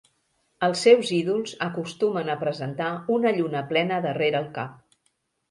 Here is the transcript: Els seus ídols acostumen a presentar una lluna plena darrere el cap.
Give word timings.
Els 0.67 0.85
seus 0.85 1.11
ídols 1.17 1.53
acostumen 1.65 2.31
a 2.35 2.39
presentar 2.45 2.89
una 3.19 3.35
lluna 3.37 3.63
plena 3.75 4.01
darrere 4.09 4.43
el 4.43 4.51
cap. 4.59 4.99